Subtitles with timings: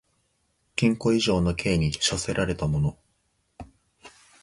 [0.75, 2.97] 禁錮以上の刑に処せられた者